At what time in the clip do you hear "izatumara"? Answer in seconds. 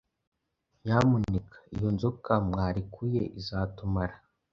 3.39-4.15